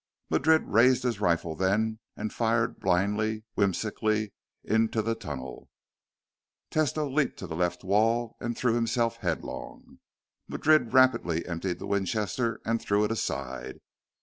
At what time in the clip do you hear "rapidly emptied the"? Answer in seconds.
10.91-11.85